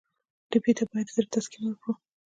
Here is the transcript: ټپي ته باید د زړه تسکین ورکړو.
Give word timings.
ټپي 0.49 0.71
ته 0.77 0.83
باید 0.89 1.07
د 1.09 1.13
زړه 1.15 1.27
تسکین 1.33 1.63
ورکړو. 1.65 1.93